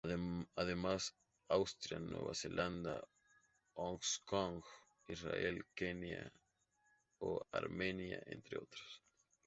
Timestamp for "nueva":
2.09-2.33